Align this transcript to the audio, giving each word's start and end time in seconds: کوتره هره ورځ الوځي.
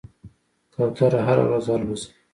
کوتره 0.73 1.19
هره 1.27 1.43
ورځ 1.47 1.65
الوځي. 1.73 2.09